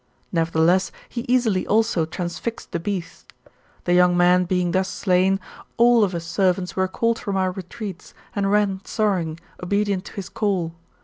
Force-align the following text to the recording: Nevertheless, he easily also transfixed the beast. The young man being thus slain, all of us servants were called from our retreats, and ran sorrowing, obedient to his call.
Nevertheless, 0.31 0.91
he 1.09 1.27
easily 1.27 1.67
also 1.67 2.07
transfixed 2.07 2.71
the 2.71 2.79
beast. 2.79 3.31
The 3.83 3.93
young 3.93 4.17
man 4.17 4.45
being 4.45 4.71
thus 4.71 4.89
slain, 4.89 5.39
all 5.77 6.03
of 6.03 6.15
us 6.15 6.25
servants 6.25 6.75
were 6.75 6.87
called 6.87 7.19
from 7.19 7.37
our 7.37 7.51
retreats, 7.51 8.15
and 8.35 8.51
ran 8.51 8.81
sorrowing, 8.83 9.39
obedient 9.61 10.05
to 10.05 10.13
his 10.13 10.27
call. 10.29 10.73